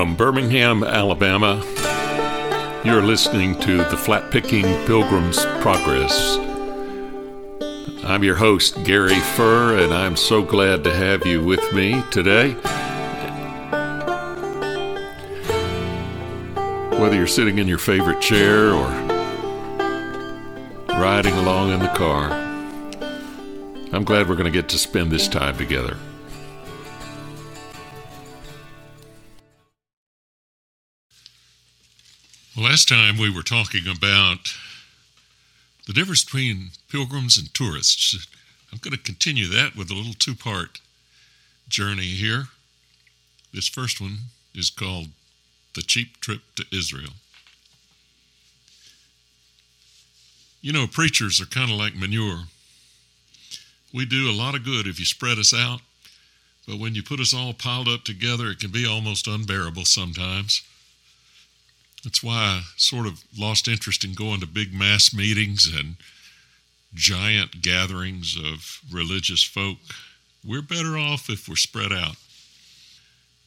from 0.00 0.16
Birmingham, 0.16 0.82
Alabama. 0.82 1.62
You're 2.86 3.02
listening 3.02 3.60
to 3.60 3.76
the 3.76 3.98
Flat 3.98 4.30
Picking 4.30 4.64
Pilgrim's 4.86 5.44
Progress. 5.60 6.38
I'm 8.06 8.24
your 8.24 8.36
host, 8.36 8.82
Gary 8.84 9.20
Furr, 9.20 9.76
and 9.78 9.92
I'm 9.92 10.16
so 10.16 10.42
glad 10.42 10.84
to 10.84 10.94
have 10.94 11.26
you 11.26 11.44
with 11.44 11.70
me 11.74 12.02
today. 12.10 12.52
Whether 16.98 17.16
you're 17.16 17.26
sitting 17.26 17.58
in 17.58 17.68
your 17.68 17.76
favorite 17.76 18.22
chair 18.22 18.70
or 18.70 18.88
riding 20.98 21.34
along 21.34 21.72
in 21.72 21.80
the 21.80 21.92
car, 21.94 22.30
I'm 23.92 24.04
glad 24.04 24.30
we're 24.30 24.36
going 24.36 24.50
to 24.50 24.50
get 24.50 24.70
to 24.70 24.78
spend 24.78 25.10
this 25.10 25.28
time 25.28 25.58
together. 25.58 25.98
Last 32.70 32.88
time 32.88 33.18
we 33.18 33.34
were 33.34 33.42
talking 33.42 33.88
about 33.88 34.54
the 35.88 35.92
difference 35.92 36.22
between 36.22 36.70
pilgrims 36.88 37.36
and 37.36 37.52
tourists. 37.52 38.28
I'm 38.70 38.78
going 38.78 38.96
to 38.96 39.02
continue 39.02 39.48
that 39.48 39.74
with 39.74 39.90
a 39.90 39.94
little 39.94 40.12
two 40.12 40.36
part 40.36 40.80
journey 41.68 42.04
here. 42.04 42.44
This 43.52 43.66
first 43.66 44.00
one 44.00 44.18
is 44.54 44.70
called 44.70 45.08
The 45.74 45.82
Cheap 45.82 46.20
Trip 46.20 46.42
to 46.54 46.64
Israel. 46.70 47.14
You 50.60 50.72
know, 50.72 50.86
preachers 50.86 51.40
are 51.40 51.46
kind 51.46 51.72
of 51.72 51.76
like 51.76 51.96
manure. 51.96 52.44
We 53.92 54.06
do 54.06 54.30
a 54.30 54.38
lot 54.40 54.54
of 54.54 54.64
good 54.64 54.86
if 54.86 55.00
you 55.00 55.06
spread 55.06 55.38
us 55.38 55.52
out, 55.52 55.80
but 56.68 56.78
when 56.78 56.94
you 56.94 57.02
put 57.02 57.18
us 57.18 57.34
all 57.34 57.52
piled 57.52 57.88
up 57.88 58.04
together, 58.04 58.46
it 58.46 58.60
can 58.60 58.70
be 58.70 58.86
almost 58.86 59.26
unbearable 59.26 59.86
sometimes. 59.86 60.62
That's 62.04 62.22
why 62.22 62.32
I 62.34 62.62
sort 62.76 63.06
of 63.06 63.22
lost 63.36 63.68
interest 63.68 64.04
in 64.04 64.14
going 64.14 64.40
to 64.40 64.46
big 64.46 64.72
mass 64.72 65.12
meetings 65.12 65.70
and 65.72 65.96
giant 66.94 67.62
gatherings 67.62 68.36
of 68.36 68.80
religious 68.90 69.42
folk. 69.42 69.78
We're 70.44 70.62
better 70.62 70.96
off 70.96 71.28
if 71.28 71.48
we're 71.48 71.56
spread 71.56 71.92
out. 71.92 72.16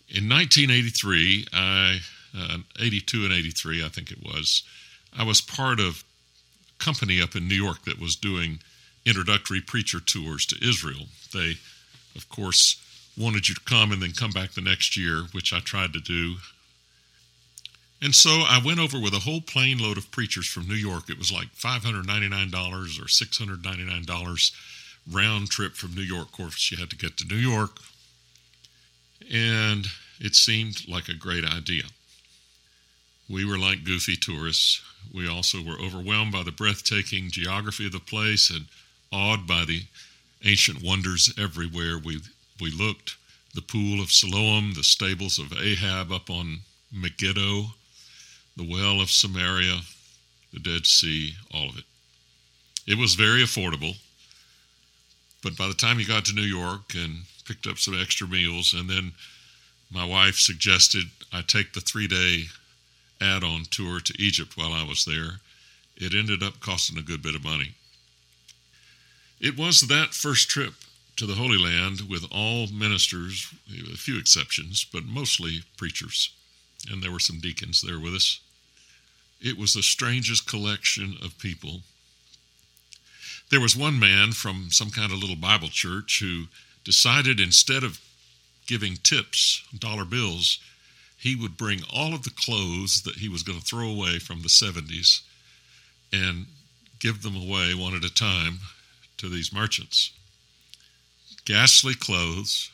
In 0.09 0.29
1983, 0.29 1.47
I, 1.51 1.99
uh, 2.37 2.57
82 2.79 3.25
and 3.25 3.33
83, 3.33 3.83
I 3.83 3.89
think 3.89 4.11
it 4.11 4.23
was, 4.23 4.63
I 5.17 5.23
was 5.23 5.41
part 5.41 5.79
of 5.79 6.03
a 6.69 6.83
company 6.83 7.21
up 7.21 7.35
in 7.35 7.47
New 7.47 7.55
York 7.55 7.83
that 7.85 7.99
was 7.99 8.15
doing 8.15 8.59
introductory 9.05 9.61
preacher 9.61 9.99
tours 9.99 10.45
to 10.47 10.67
Israel. 10.67 11.07
They, 11.33 11.55
of 12.15 12.29
course, 12.29 12.79
wanted 13.17 13.49
you 13.49 13.55
to 13.55 13.61
come 13.61 13.91
and 13.91 14.01
then 14.01 14.11
come 14.11 14.31
back 14.31 14.51
the 14.51 14.61
next 14.61 14.95
year, 14.95 15.23
which 15.31 15.51
I 15.51 15.59
tried 15.59 15.93
to 15.93 15.99
do. 15.99 16.35
And 18.03 18.13
so 18.13 18.43
I 18.45 18.59
went 18.63 18.79
over 18.79 18.99
with 18.99 19.13
a 19.13 19.19
whole 19.19 19.39
plane 19.39 19.77
load 19.77 19.97
of 19.97 20.11
preachers 20.11 20.45
from 20.45 20.67
New 20.67 20.75
York. 20.75 21.09
It 21.09 21.17
was 21.17 21.31
like 21.31 21.55
$599 21.55 22.53
or 22.99 23.05
$699 23.05 24.51
round 25.09 25.49
trip 25.49 25.75
from 25.75 25.95
New 25.95 26.01
York. 26.01 26.25
Of 26.25 26.31
course, 26.33 26.69
you 26.69 26.77
had 26.77 26.89
to 26.89 26.97
get 26.97 27.15
to 27.17 27.25
New 27.25 27.37
York. 27.37 27.79
And 29.31 29.87
it 30.19 30.35
seemed 30.35 30.85
like 30.85 31.07
a 31.07 31.13
great 31.13 31.45
idea. 31.45 31.83
We 33.29 33.45
were 33.45 33.57
like 33.57 33.85
goofy 33.85 34.17
tourists. 34.17 34.81
We 35.13 35.29
also 35.29 35.63
were 35.63 35.79
overwhelmed 35.79 36.33
by 36.33 36.43
the 36.43 36.51
breathtaking 36.51 37.31
geography 37.31 37.85
of 37.85 37.93
the 37.93 38.01
place 38.01 38.49
and 38.49 38.65
awed 39.13 39.47
by 39.47 39.63
the 39.63 39.83
ancient 40.43 40.83
wonders 40.83 41.33
everywhere 41.37 41.97
we, 42.03 42.19
we 42.59 42.69
looked. 42.69 43.15
The 43.55 43.61
pool 43.61 44.01
of 44.01 44.11
Siloam, 44.11 44.73
the 44.73 44.83
stables 44.83 45.39
of 45.39 45.53
Ahab 45.53 46.11
up 46.11 46.29
on 46.29 46.59
Megiddo, 46.91 47.75
the 48.55 48.69
well 48.69 49.01
of 49.01 49.09
Samaria, 49.09 49.81
the 50.51 50.59
Dead 50.59 50.85
Sea, 50.85 51.33
all 51.53 51.69
of 51.69 51.77
it. 51.77 51.85
It 52.85 52.97
was 52.97 53.15
very 53.15 53.41
affordable, 53.41 53.95
but 55.41 55.57
by 55.57 55.67
the 55.67 55.73
time 55.73 55.99
you 55.99 56.05
got 56.05 56.25
to 56.25 56.35
New 56.35 56.41
York 56.41 56.93
and 56.95 57.23
picked 57.45 57.67
up 57.67 57.77
some 57.77 57.99
extra 57.99 58.27
meals, 58.27 58.73
and 58.73 58.89
then 58.89 59.13
my 59.91 60.05
wife 60.05 60.37
suggested 60.37 61.05
I 61.31 61.41
take 61.41 61.73
the 61.73 61.81
three 61.81 62.07
day 62.07 62.45
add 63.21 63.43
on 63.43 63.63
tour 63.71 63.99
to 63.99 64.21
Egypt 64.21 64.57
while 64.57 64.73
I 64.73 64.83
was 64.83 65.05
there, 65.05 65.39
it 65.95 66.13
ended 66.13 66.43
up 66.43 66.59
costing 66.59 66.97
a 66.97 67.01
good 67.01 67.21
bit 67.21 67.35
of 67.35 67.43
money. 67.43 67.73
It 69.39 69.57
was 69.57 69.81
that 69.81 70.13
first 70.13 70.49
trip 70.49 70.73
to 71.15 71.25
the 71.25 71.35
Holy 71.35 71.57
Land 71.57 72.01
with 72.09 72.25
all 72.31 72.67
ministers, 72.67 73.53
a 73.69 73.97
few 73.97 74.17
exceptions, 74.17 74.85
but 74.91 75.05
mostly 75.05 75.63
preachers 75.77 76.31
and 76.89 77.01
there 77.01 77.11
were 77.11 77.19
some 77.19 77.39
deacons 77.39 77.81
there 77.81 77.99
with 77.99 78.13
us. 78.13 78.39
It 79.41 79.57
was 79.57 79.73
the 79.73 79.83
strangest 79.83 80.47
collection 80.47 81.17
of 81.21 81.37
people. 81.37 81.81
There 83.49 83.59
was 83.61 83.75
one 83.75 83.99
man 83.99 84.31
from 84.31 84.71
some 84.71 84.89
kind 84.89 85.11
of 85.11 85.19
little 85.19 85.35
Bible 85.35 85.67
church 85.67 86.19
who 86.19 86.45
decided 86.83 87.39
instead 87.39 87.83
of 87.83 87.99
giving 88.67 88.95
tips, 88.97 89.63
dollar 89.77 90.05
bills, 90.05 90.59
he 91.17 91.35
would 91.35 91.57
bring 91.57 91.81
all 91.93 92.13
of 92.13 92.23
the 92.23 92.29
clothes 92.35 93.01
that 93.03 93.15
he 93.15 93.29
was 93.29 93.43
going 93.43 93.59
to 93.59 93.65
throw 93.65 93.89
away 93.89 94.19
from 94.19 94.41
the 94.41 94.49
70s 94.49 95.21
and 96.11 96.47
give 96.99 97.21
them 97.21 97.35
away 97.35 97.73
one 97.73 97.95
at 97.95 98.03
a 98.03 98.13
time 98.13 98.59
to 99.17 99.29
these 99.29 99.53
merchants. 99.53 100.11
Ghastly 101.45 101.95
clothes, 101.95 102.71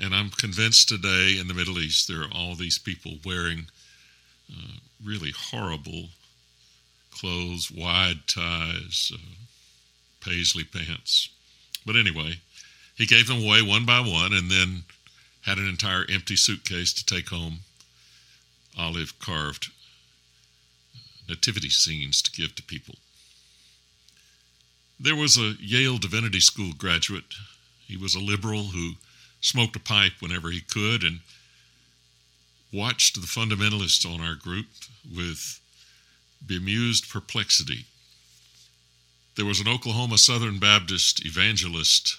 and 0.00 0.14
I'm 0.14 0.30
convinced 0.30 0.88
today 0.88 1.38
in 1.40 1.48
the 1.48 1.54
Middle 1.54 1.78
East 1.78 2.06
there 2.08 2.22
are 2.22 2.32
all 2.32 2.54
these 2.54 2.78
people 2.78 3.18
wearing 3.24 3.66
uh, 4.50 4.78
really 5.04 5.32
horrible 5.36 6.08
clothes, 7.10 7.70
wide 7.70 8.20
ties, 8.28 9.10
uh, 9.12 9.18
paisley 10.20 10.64
pants. 10.64 11.30
But 11.84 11.96
anyway, 11.96 12.34
he 12.94 13.06
gave 13.06 13.26
them 13.26 13.42
away 13.42 13.62
one 13.62 13.84
by 13.84 14.00
one 14.00 14.32
and 14.32 14.50
then 14.50 14.84
had 15.42 15.58
an 15.58 15.68
entire 15.68 16.04
empty 16.08 16.36
suitcase 16.36 16.92
to 16.92 17.04
take 17.04 17.28
home, 17.30 17.60
olive 18.78 19.18
carved 19.18 19.68
nativity 21.28 21.70
scenes 21.70 22.22
to 22.22 22.30
give 22.30 22.54
to 22.54 22.62
people. 22.62 22.94
There 24.98 25.16
was 25.16 25.36
a 25.36 25.54
Yale 25.60 25.98
Divinity 25.98 26.40
School 26.40 26.72
graduate. 26.76 27.34
He 27.86 27.96
was 27.96 28.14
a 28.14 28.20
liberal 28.20 28.64
who 28.64 28.94
smoked 29.40 29.76
a 29.76 29.80
pipe 29.80 30.12
whenever 30.20 30.50
he 30.50 30.60
could, 30.60 31.02
and 31.02 31.20
watched 32.72 33.14
the 33.14 33.26
fundamentalists 33.26 34.04
on 34.04 34.20
our 34.20 34.34
group 34.34 34.66
with 35.14 35.60
bemused 36.44 37.08
perplexity. 37.10 37.86
There 39.36 39.46
was 39.46 39.60
an 39.60 39.68
Oklahoma 39.68 40.18
Southern 40.18 40.58
Baptist 40.58 41.24
evangelist 41.24 42.16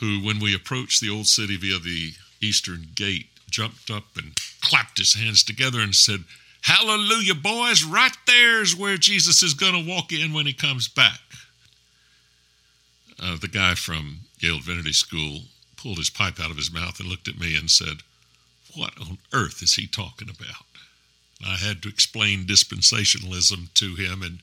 who, 0.00 0.20
when 0.20 0.40
we 0.40 0.54
approached 0.54 1.00
the 1.00 1.10
old 1.10 1.26
city 1.26 1.56
via 1.56 1.78
the 1.78 2.12
eastern 2.40 2.88
gate, 2.94 3.26
jumped 3.48 3.90
up 3.90 4.04
and 4.16 4.32
clapped 4.60 4.98
his 4.98 5.14
hands 5.14 5.44
together 5.44 5.80
and 5.80 5.94
said, 5.94 6.24
Hallelujah, 6.62 7.34
boys, 7.34 7.84
right 7.84 8.16
there's 8.26 8.76
where 8.76 8.96
Jesus 8.96 9.42
is 9.42 9.54
going 9.54 9.72
to 9.72 9.90
walk 9.90 10.12
in 10.12 10.32
when 10.32 10.46
he 10.46 10.52
comes 10.52 10.88
back. 10.88 11.18
Uh, 13.20 13.36
the 13.36 13.48
guy 13.48 13.74
from 13.74 14.20
Yale 14.40 14.58
Divinity 14.58 14.92
School 14.92 15.42
pulled 15.76 15.98
his 15.98 16.10
pipe 16.10 16.40
out 16.40 16.50
of 16.50 16.56
his 16.56 16.72
mouth 16.72 17.00
and 17.00 17.08
looked 17.08 17.28
at 17.28 17.38
me 17.38 17.56
and 17.56 17.70
said, 17.70 17.98
What 18.76 18.92
on 19.00 19.18
earth 19.32 19.62
is 19.62 19.74
he 19.74 19.86
talking 19.86 20.28
about? 20.28 20.64
I 21.44 21.56
had 21.56 21.82
to 21.82 21.88
explain 21.88 22.44
dispensationalism 22.44 23.74
to 23.74 23.94
him 23.96 24.22
and 24.22 24.38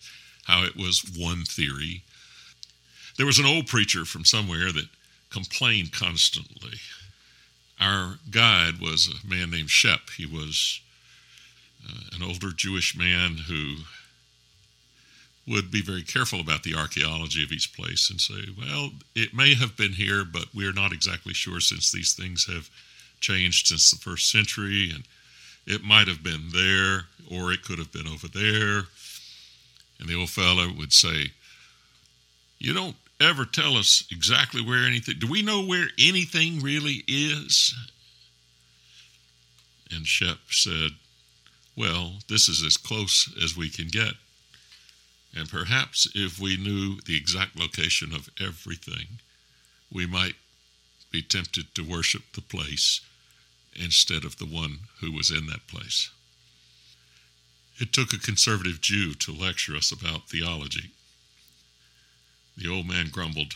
how 0.46 0.64
it 0.64 0.76
was 0.76 1.04
one 1.18 1.46
theory. 1.46 2.04
There 3.18 3.26
was 3.26 3.40
an 3.40 3.46
old 3.46 3.68
preacher 3.68 4.06
from 4.06 4.26
somewhere 4.26 4.72
that 4.72 4.90
complained 5.30 5.94
constantly. 5.94 6.80
Our 7.80 8.20
guide 8.30 8.80
was 8.82 9.08
a 9.08 9.28
man 9.28 9.52
named 9.52 9.70
Shep. 9.70 10.10
He 10.18 10.26
was 10.26 10.82
uh, 11.88 12.16
an 12.16 12.24
older 12.24 12.52
Jewish 12.52 12.98
man 12.98 13.38
who 13.48 13.78
would 15.50 15.72
be 15.72 15.82
very 15.82 16.04
careful 16.04 16.40
about 16.40 16.64
the 16.64 16.76
archaeology 16.76 17.44
of 17.44 17.52
each 17.52 17.74
place 17.76 18.10
and 18.10 18.22
say, 18.22 18.54
well, 18.58 18.92
it 19.16 19.34
may 19.34 19.56
have 19.56 19.76
been 19.76 19.94
here, 19.94 20.24
but 20.24 20.46
we're 20.54 20.74
not 20.74 20.94
exactly 20.94 21.34
sure 21.34 21.60
since 21.60 21.92
these 21.92 22.14
things 22.14 22.46
have 22.46 22.70
changed 23.20 23.68
since 23.68 23.90
the 23.90 23.98
first 23.98 24.32
century, 24.32 24.92
and 24.94 25.04
it 25.66 25.84
might 25.84 26.08
have 26.08 26.24
been 26.24 26.50
there, 26.54 27.06
or 27.32 27.52
it 27.52 27.64
could 27.64 27.80
have 27.80 27.92
been 27.92 28.08
over 28.08 28.28
there. 28.28 28.84
And 30.00 30.08
the 30.08 30.16
old 30.16 30.30
fellow 30.30 30.68
would 30.78 30.94
say, 30.94 31.32
You 32.60 32.74
don't 32.74 32.96
ever 33.20 33.44
tell 33.44 33.76
us 33.76 34.04
exactly 34.12 34.62
where 34.62 34.86
anything, 34.86 35.16
do 35.20 35.28
we 35.28 35.42
know 35.42 35.66
where 35.66 35.88
anything 35.98 36.62
really 36.62 37.04
is? 37.08 37.76
And 39.92 40.06
Shep 40.06 40.38
said, 40.50 40.92
Well, 41.76 42.14
this 42.30 42.48
is 42.48 42.64
as 42.64 42.78
close 42.78 43.34
as 43.44 43.58
we 43.58 43.70
can 43.70 43.88
get. 43.88 44.14
And 45.36 45.50
perhaps 45.50 46.08
if 46.16 46.40
we 46.40 46.58
knew 46.58 47.00
the 47.02 47.16
exact 47.16 47.58
location 47.58 48.14
of 48.14 48.30
everything, 48.40 49.20
we 49.92 50.06
might 50.06 50.36
be 51.12 51.22
tempted 51.22 51.74
to 51.76 51.84
worship 51.84 52.24
the 52.34 52.42
place 52.42 53.02
instead 53.76 54.26
of 54.26 54.38
the 54.38 54.46
one 54.46 54.80
who 55.02 55.12
was 55.12 55.32
in 55.32 55.48
that 55.48 55.68
place. 55.68 56.10
It 57.80 57.94
took 57.94 58.12
a 58.12 58.20
conservative 58.20 58.82
Jew 58.82 59.14
to 59.14 59.32
lecture 59.32 59.76
us 59.76 59.92
about 59.92 60.30
theology. 60.30 60.92
The 62.58 62.70
old 62.70 62.88
man 62.88 63.08
grumbled, 63.10 63.54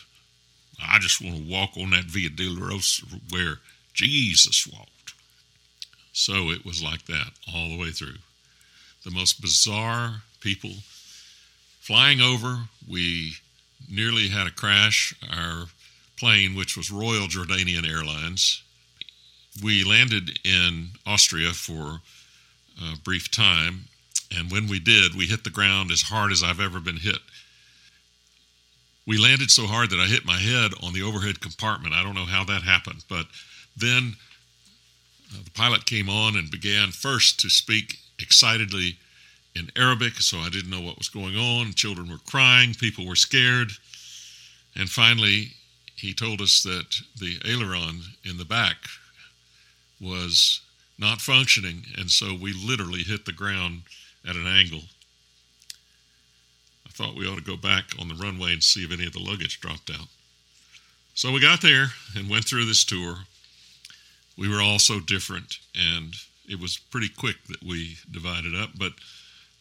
I 0.82 1.00
just 1.00 1.22
want 1.22 1.38
to 1.38 1.52
walk 1.52 1.72
on 1.78 1.90
that 1.92 2.06
Via 2.06 2.30
Dolorosa 2.30 3.04
where 3.32 3.60
Jesus 3.94 4.66
walked. 4.66 5.14
So 6.14 6.52
it 6.52 6.66
was 6.66 6.82
like 6.82 7.06
that 7.08 7.32
all 7.54 7.70
the 7.70 7.78
way 7.78 7.92
through. 7.92 8.18
The 9.04 9.12
most 9.12 9.42
bizarre 9.42 10.22
people 10.40 10.72
flying 11.84 12.22
over. 12.22 12.64
We 12.90 13.34
nearly 13.92 14.30
had 14.30 14.48
a 14.48 14.52
crash. 14.52 15.14
Our 15.30 15.66
plane, 16.18 16.56
which 16.56 16.78
was 16.78 16.90
Royal 16.90 17.28
Jordanian 17.28 17.86
Airlines, 17.86 18.64
we 19.62 19.84
landed 19.84 20.40
in 20.46 20.92
Austria 21.06 21.52
for 21.52 22.00
a 22.82 22.98
brief 23.04 23.30
time. 23.30 23.86
And 24.36 24.50
when 24.50 24.68
we 24.68 24.80
did, 24.80 25.14
we 25.14 25.26
hit 25.26 25.44
the 25.44 25.50
ground 25.50 25.92
as 25.92 26.04
hard 26.04 26.32
as 26.32 26.42
I've 26.42 26.62
ever 26.62 26.80
been 26.80 26.98
hit. 26.98 27.20
We 29.06 29.18
landed 29.18 29.52
so 29.52 29.68
hard 29.68 29.90
that 29.90 30.00
I 30.00 30.06
hit 30.06 30.26
my 30.26 30.38
head 30.38 30.72
on 30.82 30.94
the 30.94 31.04
overhead 31.04 31.42
compartment. 31.42 31.94
I 31.94 32.02
don't 32.02 32.16
know 32.16 32.26
how 32.26 32.46
that 32.46 32.64
happened, 32.64 33.04
but 33.10 33.26
then 33.76 34.16
uh, 35.34 35.44
the 35.44 35.52
pilot 35.52 35.86
came 35.86 36.10
on 36.10 36.38
and 36.38 36.50
began 36.50 36.92
first 36.92 37.42
to 37.42 37.50
speak 37.50 37.98
excitedly 38.20 38.98
in 39.56 39.70
Arabic, 39.76 40.14
so 40.16 40.40
I 40.40 40.50
didn't 40.50 40.70
know 40.70 40.82
what 40.82 40.98
was 40.98 41.10
going 41.10 41.36
on. 41.36 41.74
Children 41.74 42.10
were 42.10 42.18
crying, 42.30 42.74
people 42.74 43.08
were 43.08 43.16
scared. 43.16 43.70
And 44.76 44.90
finally, 44.90 45.54
he 45.96 46.14
told 46.14 46.42
us 46.42 46.64
that 46.64 46.96
the 47.20 47.40
aileron 47.46 48.02
in 48.24 48.38
the 48.38 48.46
back 48.46 48.78
was 50.02 50.62
not 50.98 51.22
functioning, 51.22 51.84
and 51.98 52.10
so 52.10 52.36
we 52.40 52.54
literally 52.54 53.04
hit 53.04 53.26
the 53.26 53.32
ground 53.32 53.84
at 54.28 54.36
an 54.36 54.48
angle. 54.48 54.82
I 56.86 56.90
thought 56.92 57.16
we 57.16 57.28
ought 57.28 57.38
to 57.38 57.44
go 57.44 57.58
back 57.58 57.86
on 58.00 58.08
the 58.08 58.16
runway 58.16 58.54
and 58.54 58.64
see 58.64 58.84
if 58.84 58.92
any 58.92 59.06
of 59.06 59.14
the 59.14 59.20
luggage 59.20 59.60
dropped 59.60 59.90
out. 59.90 60.08
So 61.16 61.32
we 61.32 61.40
got 61.40 61.62
there 61.62 61.88
and 62.16 62.30
went 62.30 62.46
through 62.46 62.66
this 62.66 62.84
tour. 62.84 63.18
We 64.38 64.50
were 64.50 64.62
all 64.62 64.80
so 64.80 65.00
different, 65.00 65.60
and 65.76 66.14
it 66.50 66.60
was 66.60 66.78
pretty 66.78 67.10
quick 67.10 67.38
that 67.50 67.64
we 67.64 67.98
divided 68.12 68.56
up, 68.56 68.72
but 68.78 68.94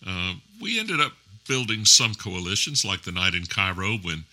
uh, 0.07 0.35
we 0.61 0.79
ended 0.79 1.01
up 1.01 1.13
building 1.49 1.85
some 1.85 2.15
coalitions, 2.15 2.85
like 2.85 3.03
the 3.03 3.13
night 3.13 3.35
in 3.35 3.47
Cairo 3.47 3.97
when 3.99 4.25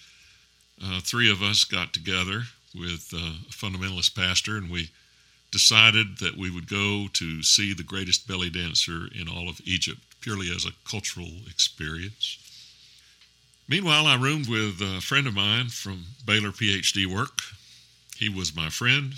uh, 0.84 1.00
three 1.02 1.32
of 1.32 1.42
us 1.42 1.64
got 1.64 1.94
together 1.94 2.44
with 2.76 3.12
uh, 3.14 3.18
a 3.18 3.52
fundamentalist 3.52 4.16
pastor 4.16 4.58
and 4.58 4.70
we 4.70 4.90
decided 5.52 6.20
that 6.20 6.38
we 6.38 6.52
would 6.52 6.70
go 6.70 7.08
to 7.12 7.42
see 7.42 7.74
the 7.74 7.84
greatest 7.84 8.28
belly 8.28 8.50
dancer 8.50 9.08
in 9.20 9.28
all 9.28 9.50
of 9.50 9.60
Egypt 9.66 10.00
purely 10.22 10.50
as 10.54 10.66
a 10.66 10.90
cultural 10.90 11.32
experience. 11.50 12.38
Meanwhile, 13.68 14.06
I 14.08 14.16
roomed 14.16 14.48
with 14.48 14.82
a 14.82 15.02
friend 15.02 15.28
of 15.28 15.34
mine 15.34 15.70
from 15.70 16.06
Baylor 16.26 16.50
PhD 16.50 17.06
work. 17.06 17.40
He 18.18 18.30
was 18.30 18.56
my 18.56 18.70
friend. 18.70 19.14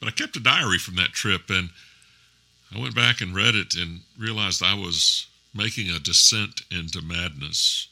But 0.00 0.08
I 0.08 0.12
kept 0.12 0.36
a 0.36 0.40
diary 0.40 0.78
from 0.78 0.96
that 0.96 1.12
trip 1.12 1.48
and 1.48 1.70
I 2.74 2.80
went 2.80 2.94
back 2.94 3.20
and 3.20 3.34
read 3.34 3.54
it 3.54 3.76
and 3.76 4.00
realized 4.18 4.62
I 4.62 4.74
was 4.74 5.26
making 5.54 5.90
a 5.90 6.00
descent 6.00 6.62
into 6.72 7.00
madness. 7.00 7.86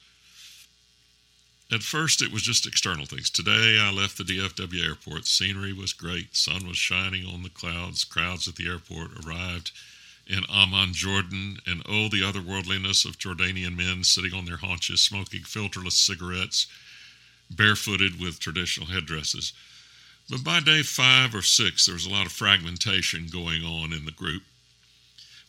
At 1.70 1.82
first, 1.82 2.20
it 2.20 2.32
was 2.32 2.42
just 2.42 2.66
external 2.66 3.06
things. 3.06 3.30
Today, 3.30 3.78
I 3.80 3.92
left 3.92 4.18
the 4.18 4.24
DFW 4.24 4.84
airport. 4.84 5.26
Scenery 5.26 5.72
was 5.72 5.92
great. 5.92 6.34
Sun 6.34 6.66
was 6.66 6.76
shining 6.76 7.24
on 7.24 7.44
the 7.44 7.48
clouds. 7.48 8.02
Crowds 8.02 8.48
at 8.48 8.56
the 8.56 8.66
airport 8.66 9.24
arrived 9.24 9.70
in 10.26 10.44
Amman, 10.50 10.94
Jordan, 10.94 11.58
and 11.64 11.82
oh, 11.88 12.08
the 12.08 12.22
otherworldliness 12.22 13.04
of 13.04 13.18
Jordanian 13.18 13.76
men 13.76 14.02
sitting 14.02 14.34
on 14.34 14.46
their 14.46 14.56
haunches, 14.56 15.00
smoking 15.00 15.42
filterless 15.42 15.92
cigarettes, 15.92 16.66
barefooted 17.48 18.20
with 18.20 18.40
traditional 18.40 18.88
headdresses. 18.88 19.52
But 20.28 20.44
by 20.44 20.60
day 20.60 20.82
five 20.82 21.34
or 21.34 21.42
six, 21.42 21.86
there 21.86 21.94
was 21.94 22.06
a 22.06 22.10
lot 22.10 22.26
of 22.26 22.32
fragmentation 22.32 23.28
going 23.28 23.64
on 23.64 23.92
in 23.92 24.04
the 24.04 24.12
group 24.12 24.42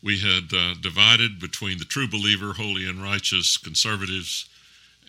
we 0.04 0.20
had 0.20 0.54
uh, 0.54 0.74
divided 0.82 1.40
between 1.40 1.78
the 1.78 1.86
true 1.86 2.08
believer, 2.08 2.54
holy 2.54 2.88
and 2.88 3.02
righteous 3.02 3.58
conservatives, 3.58 4.50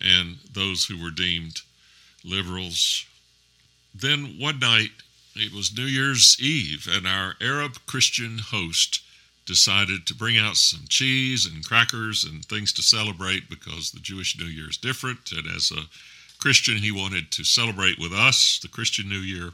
and 0.01 0.37
those 0.53 0.85
who 0.85 1.01
were 1.01 1.11
deemed 1.11 1.61
liberals. 2.23 3.05
Then 3.93 4.37
one 4.39 4.59
night, 4.59 4.91
it 5.35 5.53
was 5.53 5.75
New 5.75 5.83
Year's 5.83 6.37
Eve, 6.39 6.87
and 6.89 7.05
our 7.05 7.35
Arab 7.41 7.73
Christian 7.85 8.39
host 8.39 9.01
decided 9.45 10.07
to 10.07 10.15
bring 10.15 10.37
out 10.37 10.55
some 10.55 10.85
cheese 10.89 11.45
and 11.45 11.65
crackers 11.65 12.23
and 12.23 12.43
things 12.45 12.71
to 12.73 12.81
celebrate 12.81 13.49
because 13.49 13.91
the 13.91 13.99
Jewish 13.99 14.39
New 14.39 14.45
Year 14.45 14.69
is 14.69 14.77
different. 14.77 15.31
And 15.31 15.45
as 15.47 15.71
a 15.71 15.85
Christian, 16.39 16.77
he 16.77 16.91
wanted 16.91 17.31
to 17.31 17.43
celebrate 17.43 17.99
with 17.99 18.13
us 18.13 18.59
the 18.61 18.67
Christian 18.69 19.09
New 19.09 19.19
Year. 19.19 19.51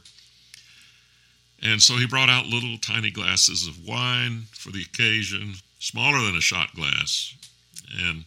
And 1.62 1.80
so 1.80 1.96
he 1.96 2.06
brought 2.06 2.28
out 2.28 2.46
little 2.46 2.76
tiny 2.78 3.10
glasses 3.10 3.68
of 3.68 3.86
wine 3.86 4.46
for 4.52 4.70
the 4.70 4.82
occasion, 4.82 5.54
smaller 5.78 6.20
than 6.20 6.36
a 6.36 6.40
shot 6.40 6.74
glass, 6.74 7.34
and 7.96 8.24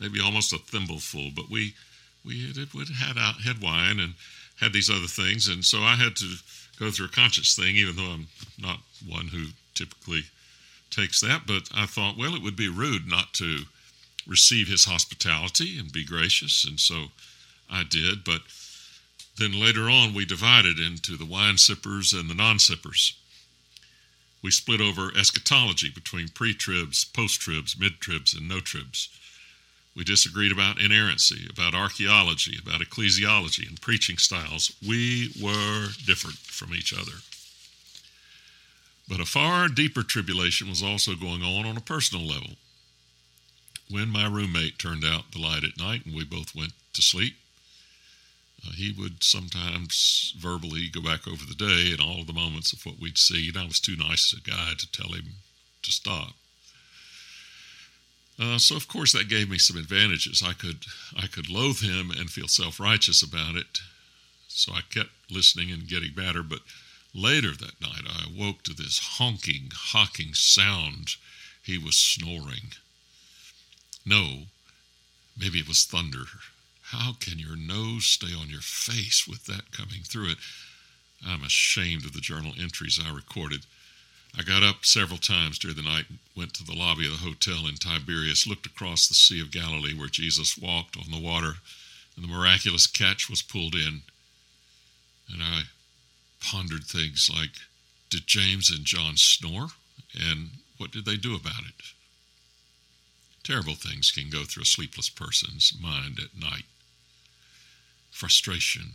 maybe 0.00 0.20
almost 0.20 0.52
a 0.52 0.58
thimbleful. 0.58 1.30
But 1.34 1.48
we 1.48 1.74
we 2.24 2.46
had, 2.46 2.56
had 2.56 3.18
out 3.18 3.42
had 3.42 3.62
wine 3.62 4.00
and 4.00 4.14
had 4.60 4.72
these 4.72 4.90
other 4.90 5.06
things, 5.06 5.46
and 5.46 5.64
so 5.64 5.80
I 5.82 5.94
had 5.94 6.16
to 6.16 6.36
go 6.78 6.90
through 6.90 7.06
a 7.06 7.10
conscious 7.10 7.54
thing, 7.54 7.76
even 7.76 7.96
though 7.96 8.10
I'm 8.10 8.26
not 8.58 8.80
one 9.06 9.28
who 9.28 9.46
typically 9.74 10.24
takes 10.90 11.20
that. 11.20 11.42
But 11.46 11.68
I 11.74 11.86
thought, 11.86 12.16
well, 12.16 12.34
it 12.34 12.42
would 12.42 12.56
be 12.56 12.68
rude 12.68 13.06
not 13.06 13.32
to 13.34 13.64
receive 14.26 14.68
his 14.68 14.84
hospitality 14.84 15.78
and 15.78 15.92
be 15.92 16.04
gracious, 16.04 16.64
and 16.64 16.80
so 16.80 17.06
I 17.70 17.84
did. 17.84 18.24
But 18.24 18.40
then 19.36 19.58
later 19.58 19.90
on, 19.90 20.14
we 20.14 20.24
divided 20.24 20.78
into 20.78 21.16
the 21.16 21.24
wine 21.24 21.58
sippers 21.58 22.12
and 22.12 22.30
the 22.30 22.34
non 22.34 22.58
sippers. 22.58 23.14
We 24.42 24.50
split 24.50 24.80
over 24.80 25.10
eschatology 25.16 25.90
between 25.90 26.28
pre 26.28 26.54
tribs, 26.54 27.04
post 27.04 27.40
tribs, 27.40 27.78
mid 27.78 28.00
tribs, 28.00 28.34
and 28.34 28.48
no 28.48 28.60
tribs. 28.60 29.08
We 29.96 30.04
disagreed 30.04 30.52
about 30.52 30.80
inerrancy, 30.80 31.48
about 31.48 31.74
archaeology, 31.74 32.58
about 32.60 32.80
ecclesiology, 32.80 33.68
and 33.68 33.80
preaching 33.80 34.18
styles. 34.18 34.72
We 34.86 35.32
were 35.40 35.88
different 36.04 36.38
from 36.38 36.74
each 36.74 36.92
other. 36.92 37.22
But 39.08 39.20
a 39.20 39.24
far 39.24 39.68
deeper 39.68 40.02
tribulation 40.02 40.68
was 40.68 40.82
also 40.82 41.14
going 41.14 41.42
on 41.42 41.66
on 41.66 41.76
a 41.76 41.80
personal 41.80 42.26
level. 42.26 42.56
When 43.90 44.08
my 44.08 44.26
roommate 44.26 44.78
turned 44.78 45.04
out 45.04 45.30
the 45.32 45.40
light 45.40 45.62
at 45.62 45.78
night 45.78 46.06
and 46.06 46.14
we 46.14 46.24
both 46.24 46.54
went 46.54 46.72
to 46.94 47.02
sleep, 47.02 47.36
uh, 48.66 48.72
he 48.72 48.92
would 48.92 49.22
sometimes 49.22 50.34
verbally 50.38 50.88
go 50.88 51.00
back 51.00 51.26
over 51.26 51.44
the 51.44 51.54
day 51.54 51.92
and 51.92 52.00
all 52.00 52.24
the 52.24 52.32
moments 52.32 52.72
of 52.72 52.84
what 52.84 53.00
we'd 53.00 53.18
see, 53.18 53.48
and 53.48 53.58
I 53.58 53.66
was 53.66 53.80
too 53.80 53.96
nice 53.96 54.32
a 54.32 54.40
guy 54.40 54.72
to 54.78 54.90
tell 54.90 55.12
him 55.12 55.34
to 55.82 55.92
stop. 55.92 56.34
Uh, 58.38 58.58
so 58.58 58.74
of 58.74 58.88
course 58.88 59.12
that 59.12 59.28
gave 59.28 59.48
me 59.48 59.58
some 59.58 59.76
advantages. 59.76 60.42
I 60.44 60.54
could 60.54 60.84
I 61.16 61.26
could 61.26 61.48
loathe 61.48 61.80
him 61.80 62.10
and 62.10 62.30
feel 62.30 62.48
self 62.48 62.80
righteous 62.80 63.22
about 63.22 63.54
it. 63.54 63.78
So 64.48 64.72
I 64.72 64.80
kept 64.90 65.10
listening 65.30 65.70
and 65.70 65.86
getting 65.86 66.14
better. 66.14 66.42
But 66.42 66.60
later 67.14 67.52
that 67.52 67.80
night 67.80 68.04
I 68.06 68.24
awoke 68.26 68.62
to 68.64 68.74
this 68.74 68.98
honking, 69.18 69.70
hawking 69.72 70.34
sound. 70.34 71.16
He 71.62 71.78
was 71.78 71.96
snoring. 71.96 72.72
No, 74.04 74.44
maybe 75.38 75.60
it 75.60 75.68
was 75.68 75.84
thunder. 75.84 76.26
How 76.88 77.14
can 77.18 77.38
your 77.38 77.56
nose 77.56 78.04
stay 78.04 78.34
on 78.38 78.50
your 78.50 78.60
face 78.60 79.26
with 79.26 79.46
that 79.46 79.72
coming 79.72 80.02
through 80.02 80.32
it? 80.32 80.38
I'm 81.26 81.42
ashamed 81.42 82.04
of 82.04 82.12
the 82.12 82.20
journal 82.20 82.52
entries 82.60 83.00
I 83.02 83.14
recorded. 83.14 83.64
I 84.36 84.42
got 84.42 84.62
up 84.62 84.84
several 84.84 85.18
times 85.18 85.58
during 85.58 85.76
the 85.76 85.82
night, 85.82 86.04
went 86.36 86.52
to 86.54 86.64
the 86.64 86.74
lobby 86.74 87.06
of 87.06 87.12
the 87.12 87.26
hotel 87.26 87.66
in 87.66 87.76
Tiberias, 87.76 88.46
looked 88.46 88.66
across 88.66 89.08
the 89.08 89.14
Sea 89.14 89.40
of 89.40 89.50
Galilee 89.50 89.94
where 89.94 90.08
Jesus 90.08 90.58
walked 90.58 90.96
on 90.96 91.10
the 91.10 91.20
water, 91.20 91.54
and 92.16 92.24
the 92.24 92.28
miraculous 92.28 92.86
catch 92.86 93.30
was 93.30 93.40
pulled 93.40 93.74
in. 93.74 94.02
And 95.32 95.42
I 95.42 95.62
pondered 96.40 96.84
things 96.84 97.30
like 97.32 97.52
Did 98.10 98.26
James 98.26 98.70
and 98.70 98.84
John 98.84 99.16
snore? 99.16 99.68
And 100.14 100.50
what 100.76 100.90
did 100.90 101.06
they 101.06 101.16
do 101.16 101.34
about 101.34 101.64
it? 101.66 101.94
Terrible 103.42 103.74
things 103.74 104.10
can 104.10 104.28
go 104.28 104.44
through 104.44 104.64
a 104.64 104.66
sleepless 104.66 105.08
person's 105.08 105.72
mind 105.80 106.18
at 106.18 106.38
night 106.38 106.64
frustration, 108.14 108.92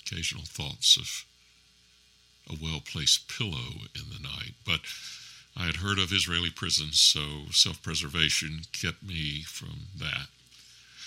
occasional 0.00 0.44
thoughts 0.44 0.96
of 0.96 1.24
a 2.48 2.56
well 2.62 2.80
placed 2.80 3.28
pillow 3.28 3.82
in 3.94 4.10
the 4.10 4.22
night. 4.22 4.54
But 4.64 4.80
I 5.56 5.66
had 5.66 5.76
heard 5.76 5.98
of 5.98 6.12
Israeli 6.12 6.50
prisons, 6.50 7.00
so 7.00 7.46
self 7.50 7.82
preservation 7.82 8.60
kept 8.72 9.02
me 9.02 9.42
from 9.42 9.88
that. 9.98 10.28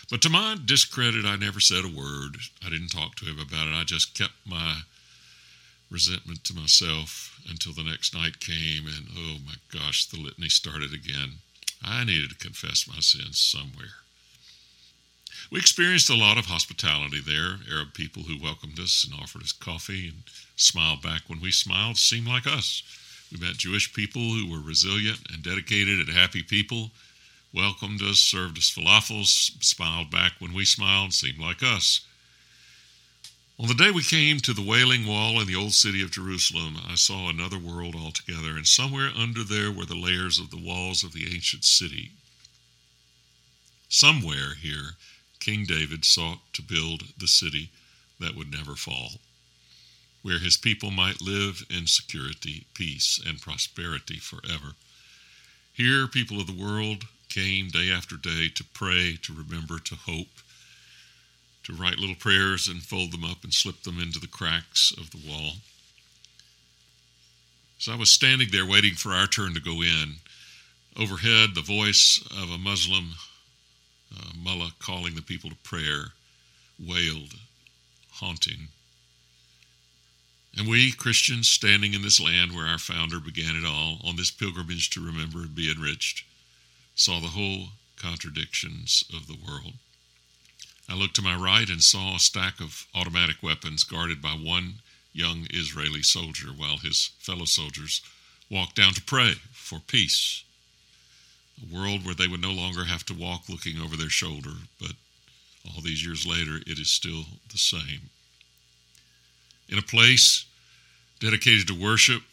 But 0.09 0.21
to 0.23 0.29
my 0.29 0.57
discredit, 0.63 1.25
I 1.25 1.37
never 1.37 1.61
said 1.61 1.85
a 1.85 1.87
word. 1.87 2.37
I 2.63 2.69
didn't 2.69 2.89
talk 2.89 3.15
to 3.15 3.25
him 3.25 3.39
about 3.39 3.67
it. 3.67 3.73
I 3.73 3.85
just 3.85 4.13
kept 4.13 4.33
my 4.45 4.81
resentment 5.89 6.43
to 6.45 6.53
myself 6.55 7.39
until 7.49 7.71
the 7.73 7.83
next 7.83 8.13
night 8.13 8.41
came, 8.41 8.87
and 8.87 9.07
oh 9.15 9.37
my 9.45 9.55
gosh, 9.71 10.05
the 10.05 10.19
litany 10.19 10.49
started 10.49 10.93
again. 10.93 11.35
I 11.81 12.03
needed 12.03 12.29
to 12.31 12.35
confess 12.35 12.87
my 12.87 12.99
sins 12.99 13.39
somewhere. 13.39 14.03
We 15.49 15.59
experienced 15.59 16.09
a 16.09 16.15
lot 16.15 16.37
of 16.37 16.45
hospitality 16.45 17.19
there. 17.19 17.59
Arab 17.69 17.93
people 17.93 18.23
who 18.23 18.41
welcomed 18.41 18.79
us 18.79 19.03
and 19.03 19.19
offered 19.19 19.43
us 19.43 19.51
coffee 19.51 20.07
and 20.09 20.23
smiled 20.55 21.01
back 21.01 21.23
when 21.27 21.41
we 21.41 21.51
smiled 21.51 21.97
seemed 21.97 22.27
like 22.27 22.45
us. 22.45 22.83
We 23.31 23.39
met 23.39 23.57
Jewish 23.57 23.93
people 23.93 24.21
who 24.21 24.49
were 24.49 24.59
resilient 24.59 25.19
and 25.31 25.41
dedicated 25.41 25.99
and 25.99 26.09
happy 26.09 26.43
people, 26.43 26.91
welcomed 27.53 28.01
us, 28.01 28.19
served 28.19 28.57
us 28.57 28.69
falafels, 28.69 29.63
smiled 29.63 30.11
back 30.11 30.33
when 30.39 30.53
we 30.53 30.65
smiled, 30.65 31.13
seemed 31.13 31.39
like 31.39 31.63
us. 31.63 32.01
On 33.57 33.67
the 33.67 33.73
day 33.75 33.91
we 33.91 34.03
came 34.03 34.39
to 34.39 34.53
the 34.53 34.61
Wailing 34.61 35.05
Wall 35.05 35.39
in 35.39 35.47
the 35.47 35.55
old 35.55 35.73
city 35.73 36.01
of 36.01 36.11
Jerusalem, 36.11 36.77
I 36.87 36.95
saw 36.95 37.29
another 37.29 37.59
world 37.59 37.95
altogether, 37.95 38.57
and 38.57 38.67
somewhere 38.67 39.11
under 39.15 39.43
there 39.43 39.71
were 39.71 39.85
the 39.85 39.95
layers 39.95 40.39
of 40.39 40.49
the 40.49 40.61
walls 40.61 41.03
of 41.03 41.13
the 41.13 41.31
ancient 41.31 41.63
city. 41.63 42.11
Somewhere 43.87 44.55
here, 44.55 44.95
King 45.41 45.65
David 45.65 46.05
sought 46.05 46.53
to 46.53 46.61
build 46.61 47.03
the 47.17 47.27
city 47.27 47.71
that 48.19 48.35
would 48.35 48.51
never 48.51 48.75
fall, 48.75 49.19
where 50.21 50.37
his 50.37 50.55
people 50.55 50.91
might 50.91 51.19
live 51.19 51.65
in 51.67 51.87
security, 51.87 52.67
peace, 52.75 53.19
and 53.25 53.41
prosperity 53.41 54.19
forever. 54.19 54.75
Here, 55.73 56.07
people 56.07 56.39
of 56.39 56.45
the 56.45 56.53
world 56.53 57.05
came 57.27 57.69
day 57.69 57.91
after 57.91 58.17
day 58.17 58.49
to 58.49 58.63
pray, 58.63 59.17
to 59.23 59.33
remember, 59.33 59.79
to 59.79 59.95
hope, 59.95 60.41
to 61.63 61.73
write 61.73 61.97
little 61.97 62.15
prayers 62.15 62.67
and 62.67 62.83
fold 62.83 63.11
them 63.11 63.25
up 63.25 63.43
and 63.43 63.51
slip 63.51 63.81
them 63.81 63.99
into 63.99 64.19
the 64.19 64.27
cracks 64.27 64.93
of 64.95 65.09
the 65.09 65.27
wall. 65.27 65.53
As 67.79 67.87
I 67.87 67.95
was 67.95 68.11
standing 68.11 68.49
there 68.51 68.65
waiting 68.65 68.93
for 68.93 69.11
our 69.11 69.25
turn 69.25 69.55
to 69.55 69.59
go 69.59 69.81
in, 69.81 70.17
overhead 70.95 71.55
the 71.55 71.61
voice 71.61 72.23
of 72.29 72.51
a 72.51 72.59
Muslim 72.59 73.15
uh, 74.15 74.31
mullah 74.37 74.73
calling 74.79 75.15
the 75.15 75.21
people 75.21 75.49
to 75.49 75.55
prayer 75.57 76.13
wailed, 76.79 77.35
haunting. 78.13 78.69
And 80.57 80.67
we, 80.67 80.91
Christians, 80.91 81.49
standing 81.49 81.93
in 81.93 82.01
this 82.01 82.19
land 82.19 82.53
where 82.53 82.65
our 82.65 82.77
founder 82.77 83.19
began 83.19 83.55
it 83.55 83.65
all, 83.65 83.99
on 84.03 84.17
this 84.17 84.31
pilgrimage 84.31 84.89
to 84.91 85.05
remember 85.05 85.39
and 85.39 85.55
be 85.55 85.71
enriched, 85.71 86.25
saw 86.95 87.19
the 87.19 87.27
whole 87.27 87.69
contradictions 87.97 89.03
of 89.13 89.27
the 89.27 89.37
world. 89.47 89.73
I 90.89 90.95
looked 90.95 91.15
to 91.15 91.21
my 91.21 91.35
right 91.35 91.69
and 91.69 91.81
saw 91.81 92.15
a 92.15 92.19
stack 92.19 92.59
of 92.59 92.85
automatic 92.93 93.41
weapons 93.41 93.83
guarded 93.83 94.21
by 94.21 94.31
one 94.31 94.81
young 95.13 95.47
Israeli 95.51 96.03
soldier 96.03 96.47
while 96.49 96.77
his 96.77 97.11
fellow 97.19 97.45
soldiers 97.45 98.01
walked 98.49 98.75
down 98.75 98.93
to 98.93 99.01
pray 99.01 99.35
for 99.53 99.79
peace 99.79 100.43
a 101.59 101.75
world 101.75 102.05
where 102.05 102.15
they 102.15 102.27
would 102.27 102.41
no 102.41 102.51
longer 102.51 102.85
have 102.85 103.05
to 103.05 103.13
walk 103.13 103.49
looking 103.49 103.79
over 103.79 103.95
their 103.95 104.09
shoulder, 104.09 104.53
but 104.79 104.91
all 105.65 105.81
these 105.81 106.05
years 106.05 106.25
later, 106.25 106.57
it 106.65 106.79
is 106.79 106.91
still 106.91 107.25
the 107.51 107.57
same. 107.57 108.09
In 109.69 109.77
a 109.77 109.83
place 109.83 110.45
dedicated 111.19 111.67
to 111.67 111.79
worship 111.79 112.23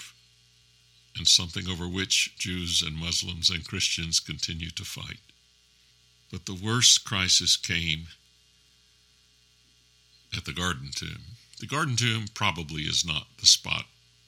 and 1.17 1.29
something 1.29 1.69
over 1.69 1.87
which 1.87 2.37
Jews 2.39 2.83
and 2.83 2.97
Muslims 2.97 3.51
and 3.51 3.67
Christians 3.67 4.21
continue 4.21 4.71
to 4.71 4.85
fight. 4.85 5.19
But 6.31 6.47
the 6.47 6.55
worst 6.55 7.05
crisis 7.05 7.57
came 7.57 8.07
at 10.37 10.45
the 10.45 10.53
Garden 10.53 10.91
Tomb. 10.95 11.37
The 11.61 11.67
Garden 11.67 11.97
Tomb 11.97 12.27
probably 12.35 12.83
is 12.83 13.05
not 13.05 13.27
the 13.41 13.47
spot 13.47 13.85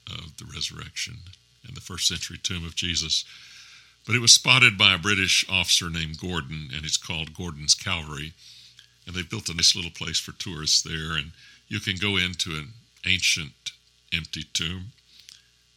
of 0.07 0.37
the 0.37 0.45
resurrection 0.53 1.15
and 1.65 1.75
the 1.75 1.81
first 1.81 2.07
century 2.07 2.37
tomb 2.37 2.65
of 2.65 2.75
Jesus 2.75 3.23
but 4.05 4.15
it 4.15 4.19
was 4.19 4.33
spotted 4.33 4.77
by 4.77 4.93
a 4.93 4.99
British 4.99 5.45
officer 5.49 5.89
named 5.89 6.19
Gordon, 6.19 6.69
and 6.73 6.85
it's 6.85 6.97
called 6.97 7.33
Gordon's 7.33 7.75
Calvary. 7.75 8.33
And 9.05 9.15
they 9.15 9.23
built 9.23 9.49
a 9.49 9.53
nice 9.53 9.75
little 9.75 9.91
place 9.91 10.19
for 10.19 10.31
tourists 10.31 10.81
there, 10.81 11.15
and 11.15 11.31
you 11.67 11.79
can 11.79 11.95
go 11.97 12.17
into 12.17 12.51
an 12.51 12.73
ancient 13.05 13.71
empty 14.13 14.43
tomb 14.53 14.91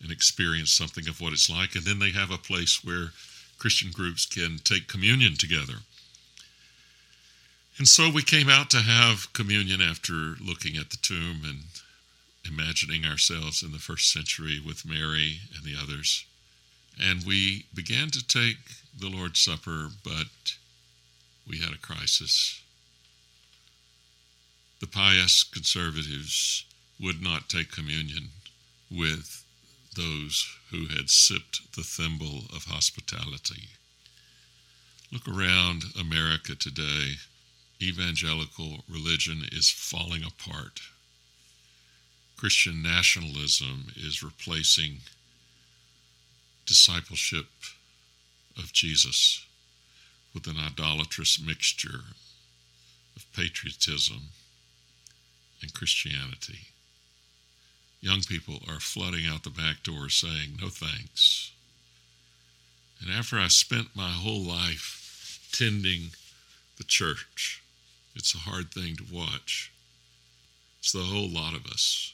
and 0.02 0.10
experience 0.10 0.72
something 0.72 1.08
of 1.08 1.20
what 1.20 1.32
it's 1.32 1.48
like. 1.48 1.74
And 1.74 1.84
then 1.84 1.98
they 1.98 2.10
have 2.10 2.30
a 2.30 2.38
place 2.38 2.84
where 2.84 3.10
Christian 3.58 3.90
groups 3.90 4.26
can 4.26 4.58
take 4.62 4.88
communion 4.88 5.36
together. 5.36 5.78
And 7.78 7.88
so 7.88 8.10
we 8.10 8.22
came 8.22 8.48
out 8.48 8.70
to 8.70 8.78
have 8.78 9.32
communion 9.32 9.80
after 9.80 10.36
looking 10.40 10.76
at 10.76 10.90
the 10.90 10.98
tomb 10.98 11.42
and 11.44 11.64
imagining 12.46 13.04
ourselves 13.04 13.62
in 13.62 13.72
the 13.72 13.78
first 13.78 14.12
century 14.12 14.60
with 14.64 14.86
Mary 14.86 15.40
and 15.54 15.64
the 15.64 15.74
others. 15.80 16.24
And 17.00 17.24
we 17.24 17.66
began 17.74 18.10
to 18.10 18.26
take 18.26 18.58
the 18.98 19.08
Lord's 19.08 19.40
Supper, 19.40 19.88
but 20.04 20.56
we 21.48 21.58
had 21.58 21.72
a 21.72 21.78
crisis. 21.78 22.62
The 24.80 24.86
pious 24.86 25.42
conservatives 25.42 26.64
would 27.00 27.22
not 27.22 27.48
take 27.48 27.72
communion 27.72 28.28
with 28.90 29.44
those 29.96 30.46
who 30.70 30.86
had 30.86 31.10
sipped 31.10 31.74
the 31.74 31.82
thimble 31.82 32.44
of 32.54 32.64
hospitality. 32.64 33.68
Look 35.12 35.28
around 35.28 35.84
America 35.98 36.54
today. 36.54 37.16
Evangelical 37.80 38.84
religion 38.88 39.44
is 39.52 39.70
falling 39.70 40.24
apart. 40.24 40.80
Christian 42.36 42.82
nationalism 42.82 43.92
is 43.96 44.22
replacing 44.22 45.00
discipleship 46.66 47.46
of 48.56 48.72
Jesus 48.72 49.44
with 50.32 50.46
an 50.46 50.56
idolatrous 50.58 51.40
mixture 51.40 52.00
of 53.16 53.24
patriotism 53.34 54.28
and 55.62 55.74
Christianity. 55.74 56.68
Young 58.00 58.20
people 58.20 58.60
are 58.68 58.80
flooding 58.80 59.26
out 59.26 59.44
the 59.44 59.50
back 59.50 59.82
door 59.82 60.08
saying, 60.08 60.58
No 60.60 60.68
thanks. 60.68 61.52
And 63.00 63.10
after 63.10 63.38
I 63.38 63.48
spent 63.48 63.96
my 63.96 64.10
whole 64.10 64.42
life 64.42 65.48
tending 65.52 66.10
the 66.76 66.84
church, 66.84 67.62
it's 68.14 68.34
a 68.34 68.38
hard 68.38 68.72
thing 68.72 68.96
to 68.96 69.04
watch. 69.12 69.72
It's 70.80 70.92
the 70.92 71.00
whole 71.00 71.28
lot 71.28 71.54
of 71.54 71.66
us. 71.66 72.12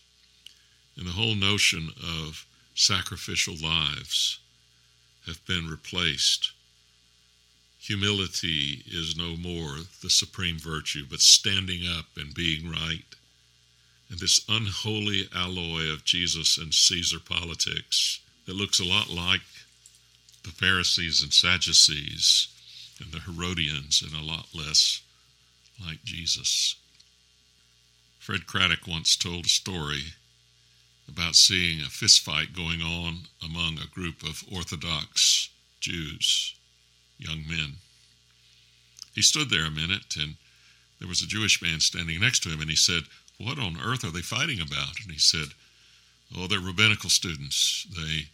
And 0.97 1.07
the 1.07 1.13
whole 1.13 1.35
notion 1.35 1.91
of 2.01 2.47
sacrificial 2.81 3.55
lives 3.63 4.39
have 5.27 5.45
been 5.47 5.69
replaced. 5.69 6.53
Humility 7.79 8.83
is 8.87 9.17
no 9.17 9.37
more 9.37 9.77
the 10.03 10.09
supreme 10.09 10.59
virtue, 10.59 11.05
but 11.09 11.21
standing 11.21 11.83
up 11.87 12.07
and 12.17 12.33
being 12.33 12.71
right. 12.71 13.05
And 14.09 14.19
this 14.19 14.45
unholy 14.49 15.29
alloy 15.35 15.93
of 15.93 16.05
Jesus 16.05 16.57
and 16.57 16.73
Caesar 16.73 17.19
politics 17.21 18.21
that 18.47 18.57
looks 18.57 18.81
a 18.81 18.85
lot 18.85 19.11
like 19.11 19.43
the 20.43 20.51
Pharisees 20.51 21.23
and 21.23 21.35
Sadducees 21.35 22.49
and 22.99 23.13
the 23.13 23.21
Herodians 23.21 24.03
and 24.03 24.15
a 24.15 24.25
lot 24.25 24.47
less 24.55 25.03
like 25.87 26.03
Jesus. 26.03 26.77
Fred 28.19 28.47
Craddock 28.47 28.87
once 28.87 29.17
told 29.17 29.47
a 29.47 29.51
story 29.51 30.15
about 31.09 31.35
seeing 31.35 31.81
a 31.81 31.85
fistfight 31.85 32.55
going 32.55 32.81
on 32.81 33.21
among 33.45 33.79
a 33.79 33.95
group 33.95 34.23
of 34.23 34.45
Orthodox 34.53 35.49
Jews, 35.81 36.55
young 37.19 37.43
men. 37.49 37.77
He 39.15 39.23
stood 39.23 39.51
there 39.51 39.67
a 39.67 39.71
minute, 39.71 40.17
and 40.17 40.37
there 40.99 41.09
was 41.09 41.23
a 41.23 41.27
Jewish 41.27 41.61
man 41.63 41.81
standing 41.81 42.21
next 42.21 42.43
to 42.45 42.51
him, 42.51 42.61
and 42.61 42.71
he 42.71 42.77
said, 42.77 43.05
What 43.39 43.59
on 43.59 43.81
earth 43.83 44.05
are 44.05 44.11
they 44.11 44.23
fighting 44.23 44.61
about? 44.61 45.01
And 45.03 45.11
he 45.11 45.19
said, 45.19 45.49
Oh, 46.37 46.47
they're 46.47 46.61
rabbinical 46.61 47.11
students. 47.11 47.87
They 47.97 48.29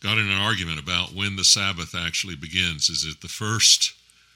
got 0.00 0.18
in 0.18 0.28
an 0.28 0.38
argument 0.38 0.78
about 0.78 1.14
when 1.14 1.36
the 1.36 1.44
Sabbath 1.44 1.94
actually 1.94 2.36
begins. 2.36 2.88
Is 2.88 3.04
it 3.04 3.20
the 3.20 3.28
first 3.28 3.94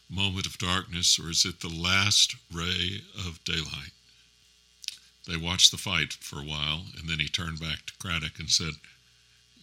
moment 0.09 0.47
of 0.47 0.59
darkness, 0.59 1.19
or 1.19 1.31
is 1.31 1.45
it 1.45 1.61
the 1.61 1.69
last 1.69 2.35
ray 2.53 3.03
of 3.27 3.43
daylight? 3.45 3.93
They 5.29 5.37
watched 5.37 5.71
the 5.71 5.79
fight 5.79 6.15
for 6.15 6.41
a 6.41 6.45
while, 6.45 6.85
and 6.99 7.09
then 7.09 7.19
he 7.19 7.29
turned 7.29 7.61
back 7.61 7.87
to 7.87 7.99
Craddock 7.99 8.39
and 8.39 8.51
said, 8.51 8.75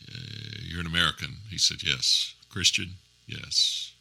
uh, 0.08 0.62
You're 0.62 0.82
an 0.82 0.88
American. 0.88 1.38
He 1.50 1.58
said, 1.58 1.84
Yes. 1.84 2.34
Christian? 2.50 2.96
Yes. 3.28 3.94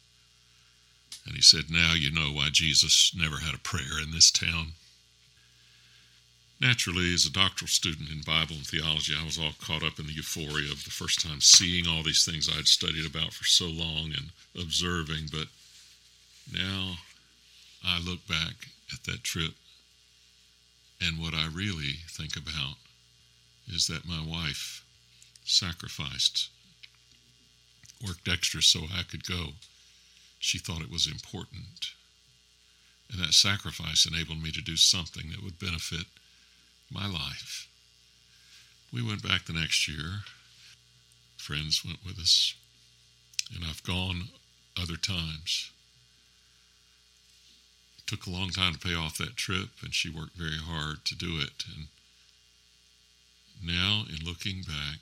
And 1.25 1.35
he 1.35 1.41
said, 1.41 1.69
Now 1.69 1.93
you 1.93 2.11
know 2.11 2.31
why 2.31 2.49
Jesus 2.51 3.13
never 3.15 3.37
had 3.37 3.53
a 3.53 3.59
prayer 3.59 3.99
in 4.01 4.11
this 4.11 4.31
town. 4.31 4.73
Naturally, 6.59 7.13
as 7.13 7.25
a 7.25 7.31
doctoral 7.31 7.67
student 7.67 8.09
in 8.09 8.21
Bible 8.21 8.55
and 8.55 8.65
theology, 8.65 9.13
I 9.13 9.23
was 9.23 9.37
all 9.37 9.53
caught 9.61 9.83
up 9.83 9.99
in 9.99 10.07
the 10.07 10.13
euphoria 10.13 10.71
of 10.71 10.85
the 10.85 10.89
first 10.89 11.21
time 11.21 11.39
seeing 11.39 11.87
all 11.87 12.01
these 12.01 12.25
things 12.25 12.49
I'd 12.49 12.67
studied 12.67 13.05
about 13.05 13.33
for 13.33 13.43
so 13.43 13.65
long 13.65 14.11
and 14.15 14.31
observing. 14.59 15.29
But 15.31 15.47
now 16.51 16.95
I 17.85 17.99
look 17.99 18.25
back 18.27 18.69
at 18.91 19.03
that 19.03 19.23
trip 19.23 19.53
and 21.01 21.19
what 21.19 21.33
I 21.33 21.47
really 21.47 21.95
think 22.09 22.35
about 22.35 22.75
is 23.67 23.87
that 23.87 24.07
my 24.07 24.23
wife 24.25 24.83
sacrificed, 25.45 26.49
worked 28.05 28.27
extra 28.27 28.61
so 28.61 28.81
I 28.93 29.03
could 29.03 29.27
go. 29.27 29.49
She 30.39 30.57
thought 30.57 30.81
it 30.81 30.91
was 30.91 31.07
important. 31.07 31.91
And 33.11 33.21
that 33.21 33.33
sacrifice 33.33 34.05
enabled 34.05 34.41
me 34.41 34.51
to 34.51 34.61
do 34.61 34.75
something 34.75 35.29
that 35.31 35.43
would 35.43 35.59
benefit 35.59 36.05
my 36.91 37.07
life. 37.07 37.67
We 38.91 39.01
went 39.01 39.23
back 39.23 39.45
the 39.45 39.53
next 39.53 39.87
year. 39.87 40.21
Friends 41.37 41.83
went 41.85 41.99
with 42.05 42.19
us. 42.19 42.53
And 43.53 43.63
I've 43.63 43.83
gone 43.83 44.29
other 44.81 44.97
times. 44.97 45.71
Took 48.07 48.25
a 48.25 48.29
long 48.29 48.51
time 48.51 48.73
to 48.73 48.79
pay 48.79 48.95
off 48.95 49.17
that 49.17 49.35
trip, 49.35 49.69
and 49.83 49.93
she 49.93 50.09
worked 50.09 50.37
very 50.37 50.57
hard 50.57 51.03
to 51.05 51.15
do 51.15 51.37
it. 51.39 51.65
And 51.67 51.87
now, 53.61 54.05
in 54.09 54.25
looking 54.25 54.61
back, 54.61 54.99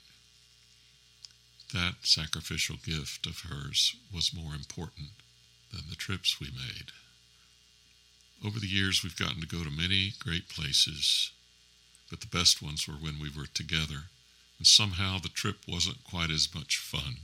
that 1.72 1.94
sacrificial 2.02 2.76
gift 2.84 3.26
of 3.26 3.40
hers 3.48 3.94
was 4.12 4.34
more 4.34 4.54
important 4.54 5.10
than 5.72 5.82
the 5.88 5.94
trips 5.94 6.40
we 6.40 6.48
made. 6.48 6.90
Over 8.44 8.58
the 8.58 8.66
years, 8.66 9.02
we've 9.02 9.16
gotten 9.16 9.40
to 9.40 9.46
go 9.46 9.62
to 9.62 9.70
many 9.70 10.12
great 10.18 10.48
places, 10.48 11.30
but 12.10 12.20
the 12.20 12.26
best 12.26 12.60
ones 12.60 12.88
were 12.88 12.94
when 12.94 13.20
we 13.20 13.30
were 13.30 13.46
together, 13.46 14.10
and 14.58 14.66
somehow 14.66 15.18
the 15.18 15.28
trip 15.28 15.58
wasn't 15.68 16.04
quite 16.04 16.30
as 16.30 16.54
much 16.54 16.76
fun 16.76 17.16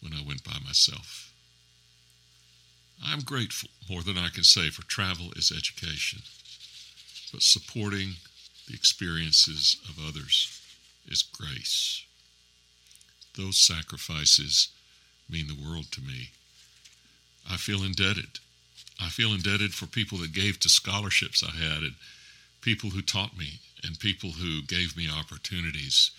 when 0.00 0.12
I 0.12 0.22
went 0.22 0.44
by 0.44 0.58
myself. 0.64 1.32
I'm 3.04 3.20
grateful 3.20 3.70
more 3.88 4.02
than 4.02 4.18
I 4.18 4.28
can 4.28 4.44
say 4.44 4.70
for 4.70 4.82
travel 4.82 5.32
as 5.36 5.52
education, 5.52 6.20
but 7.32 7.42
supporting 7.42 8.14
the 8.66 8.74
experiences 8.74 9.76
of 9.88 9.98
others 10.06 10.60
is 11.08 11.22
grace. 11.22 12.04
Those 13.36 13.56
sacrifices 13.56 14.68
mean 15.30 15.46
the 15.46 15.68
world 15.68 15.86
to 15.92 16.00
me. 16.00 16.30
I 17.48 17.56
feel 17.56 17.82
indebted. 17.82 18.40
I 19.00 19.08
feel 19.08 19.32
indebted 19.32 19.74
for 19.74 19.86
people 19.86 20.18
that 20.18 20.32
gave 20.32 20.58
to 20.60 20.68
scholarships 20.68 21.42
I 21.42 21.56
had 21.56 21.82
and 21.82 21.94
people 22.60 22.90
who 22.90 23.00
taught 23.00 23.38
me 23.38 23.60
and 23.84 23.98
people 23.98 24.32
who 24.32 24.62
gave 24.62 24.96
me 24.96 25.08
opportunities. 25.08 26.10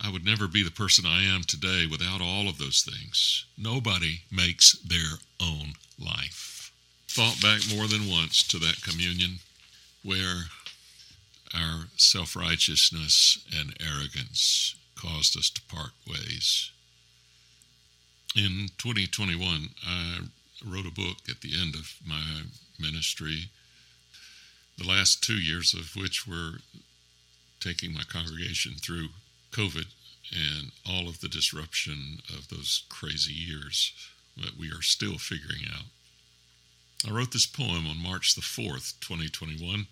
I 0.00 0.10
would 0.10 0.24
never 0.24 0.46
be 0.46 0.62
the 0.62 0.70
person 0.70 1.04
I 1.06 1.22
am 1.22 1.42
today 1.42 1.86
without 1.90 2.20
all 2.20 2.48
of 2.48 2.58
those 2.58 2.82
things. 2.82 3.44
Nobody 3.56 4.20
makes 4.30 4.72
their 4.72 5.18
own 5.40 5.74
life. 5.98 6.72
Thought 7.08 7.42
back 7.42 7.62
more 7.74 7.88
than 7.88 8.08
once 8.08 8.46
to 8.48 8.58
that 8.58 8.82
communion 8.82 9.40
where 10.04 10.44
our 11.54 11.86
self 11.96 12.36
righteousness 12.36 13.44
and 13.58 13.74
arrogance 13.80 14.76
caused 14.94 15.36
us 15.36 15.50
to 15.50 15.62
part 15.62 15.92
ways. 16.06 16.70
In 18.36 18.68
2021, 18.78 19.70
I 19.86 20.18
wrote 20.64 20.86
a 20.86 20.90
book 20.90 21.16
at 21.28 21.40
the 21.40 21.58
end 21.58 21.74
of 21.74 21.94
my 22.06 22.42
ministry, 22.78 23.50
the 24.76 24.86
last 24.86 25.22
two 25.24 25.40
years 25.40 25.74
of 25.74 25.96
which 25.96 26.26
were 26.26 26.58
taking 27.60 27.92
my 27.92 28.02
congregation 28.02 28.74
through 28.74 29.08
COVID 29.52 29.86
and 30.32 30.72
all 30.88 31.08
of 31.08 31.20
the 31.20 31.28
disruption 31.28 32.18
of 32.28 32.48
those 32.48 32.84
crazy 32.88 33.32
years 33.32 33.92
that 34.36 34.58
we 34.58 34.68
are 34.68 34.82
still 34.82 35.18
figuring 35.18 35.62
out. 35.72 35.86
I 37.06 37.12
wrote 37.12 37.32
this 37.32 37.46
poem 37.46 37.86
on 37.86 38.02
March 38.02 38.34
the 38.34 38.40
4th, 38.40 38.94
2021 39.00 39.86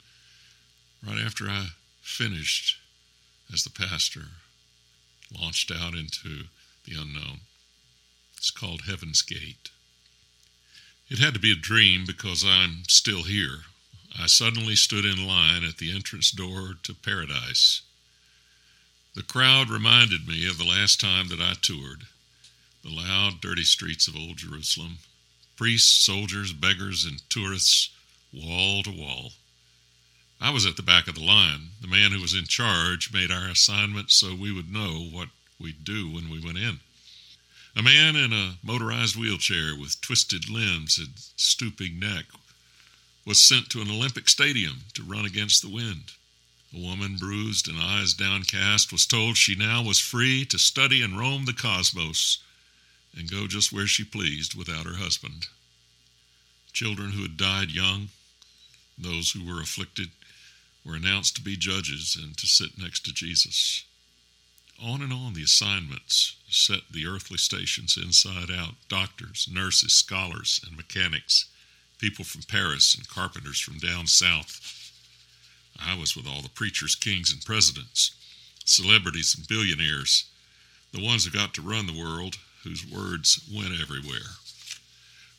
right 1.07 1.19
after 1.25 1.45
I 1.49 1.69
finished 2.03 2.79
as 3.53 3.63
the 3.63 3.71
pastor, 3.71 4.23
launched 5.41 5.71
out 5.71 5.95
into 5.95 6.45
the 6.85 7.01
unknown. 7.01 7.41
It's 8.37 8.51
called 8.51 8.83
Heaven's 8.83 9.23
Gate. 9.23 9.71
It 11.09 11.19
had 11.19 11.35
to 11.35 11.41
be 11.41 11.53
a 11.53 11.57
dream 11.57 12.05
because 12.07 12.45
I'm 12.47 12.83
still 12.89 13.23
here. 13.23 13.61
I 14.19 14.27
suddenly 14.27 14.75
stood 14.75 15.05
in 15.05 15.27
line 15.27 15.63
at 15.63 15.79
the 15.79 15.95
entrance 15.95 16.31
door 16.31 16.75
to 16.83 16.95
paradise. 16.95 17.83
The 19.17 19.23
crowd 19.23 19.71
reminded 19.71 20.29
me 20.29 20.47
of 20.47 20.59
the 20.59 20.65
last 20.65 21.01
time 21.01 21.29
that 21.29 21.41
I 21.41 21.55
toured 21.63 22.07
the 22.83 22.91
loud, 22.91 23.41
dirty 23.41 23.65
streets 23.65 24.07
of 24.07 24.15
Old 24.15 24.37
Jerusalem, 24.37 24.99
priests, 25.57 26.05
soldiers, 26.05 26.53
beggars, 26.53 27.07
and 27.07 27.23
tourists, 27.31 27.89
wall 28.31 28.83
to 28.83 28.91
wall. 28.91 29.33
I 30.39 30.51
was 30.51 30.67
at 30.67 30.77
the 30.77 30.83
back 30.83 31.09
of 31.09 31.15
the 31.15 31.25
line. 31.25 31.71
The 31.81 31.89
man 31.89 32.13
who 32.13 32.21
was 32.21 32.35
in 32.35 32.45
charge 32.45 33.11
made 33.11 33.31
our 33.31 33.49
assignment 33.49 34.11
so 34.11 34.35
we 34.35 34.53
would 34.53 34.71
know 34.71 35.09
what 35.11 35.31
we'd 35.59 35.83
do 35.83 36.11
when 36.11 36.29
we 36.29 36.39
went 36.39 36.59
in. 36.59 36.81
A 37.75 37.83
man 37.83 38.17
in 38.17 38.35
a 38.35 38.59
motorized 38.63 39.17
wheelchair 39.17 39.75
with 39.75 40.03
twisted 40.03 40.51
limbs 40.51 40.99
and 40.99 41.15
stooping 41.37 41.99
neck 41.99 42.27
was 43.25 43.41
sent 43.41 43.71
to 43.71 43.81
an 43.81 43.91
Olympic 43.91 44.29
stadium 44.29 44.85
to 44.93 45.03
run 45.03 45.25
against 45.25 45.63
the 45.63 45.71
wind. 45.71 46.13
A 46.75 46.79
woman, 46.79 47.17
bruised 47.17 47.69
and 47.69 47.79
eyes 47.79 48.13
downcast, 48.13 48.93
was 48.93 49.07
told 49.07 49.37
she 49.37 49.55
now 49.55 49.83
was 49.83 49.99
free 49.99 50.45
to 50.47 50.59
study 50.59 51.03
and 51.03 51.19
roam 51.19 51.45
the 51.45 51.53
cosmos 51.53 52.39
and 53.17 53.31
go 53.31 53.47
just 53.47 53.73
where 53.73 53.87
she 53.87 54.05
pleased 54.05 54.55
without 54.55 54.85
her 54.87 54.97
husband. 54.97 55.47
Children 56.73 57.13
who 57.13 57.23
had 57.23 57.37
died 57.37 57.71
young, 57.71 58.09
those 58.99 59.31
who 59.31 59.45
were 59.45 59.61
afflicted, 59.63 60.11
were 60.85 60.97
announced 60.97 61.37
to 61.37 61.43
be 61.43 61.57
judges 61.57 62.17
and 62.21 62.37
to 62.37 62.47
sit 62.47 62.79
next 62.79 63.05
to 63.07 63.13
Jesus. 63.13 63.85
On 64.81 65.01
and 65.01 65.13
on 65.13 65.33
the 65.33 65.43
assignments 65.43 66.37
set 66.51 66.81
the 66.91 67.07
earthly 67.07 67.39
stations 67.39 67.97
inside 67.97 68.51
out 68.51 68.75
doctors, 68.89 69.49
nurses, 69.51 69.95
scholars, 69.95 70.61
and 70.67 70.77
mechanics, 70.77 71.47
people 71.99 72.25
from 72.25 72.43
Paris 72.43 72.95
and 72.95 73.09
carpenters 73.09 73.59
from 73.59 73.79
down 73.79 74.07
south. 74.07 74.86
I 75.81 75.99
was 75.99 76.17
with 76.17 76.27
all 76.27 76.43
the 76.43 76.49
preachers, 76.49 76.95
kings, 76.95 77.33
and 77.33 77.45
presidents, 77.45 78.13
celebrities, 78.65 79.35
and 79.37 79.47
billionaires, 79.47 80.25
the 80.93 81.05
ones 81.05 81.25
who 81.25 81.31
got 81.31 81.55
to 81.55 81.63
run 81.63 81.87
the 81.87 81.99
world, 81.99 82.37
whose 82.65 82.87
words 82.87 83.41
went 83.53 83.81
everywhere. 83.81 84.37